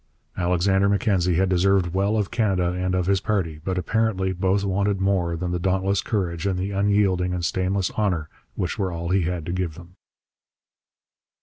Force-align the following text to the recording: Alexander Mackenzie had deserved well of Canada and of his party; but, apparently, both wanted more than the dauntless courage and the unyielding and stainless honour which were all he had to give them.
Alexander 0.35 0.89
Mackenzie 0.89 1.35
had 1.35 1.47
deserved 1.47 1.93
well 1.93 2.17
of 2.17 2.31
Canada 2.31 2.71
and 2.71 2.95
of 2.95 3.05
his 3.05 3.19
party; 3.21 3.61
but, 3.63 3.77
apparently, 3.77 4.33
both 4.33 4.63
wanted 4.63 4.99
more 4.99 5.35
than 5.37 5.51
the 5.51 5.59
dauntless 5.59 6.01
courage 6.01 6.47
and 6.47 6.57
the 6.57 6.71
unyielding 6.71 7.35
and 7.35 7.45
stainless 7.45 7.91
honour 7.91 8.27
which 8.55 8.79
were 8.79 8.91
all 8.91 9.09
he 9.09 9.21
had 9.21 9.45
to 9.45 9.51
give 9.53 9.75
them. 9.75 9.93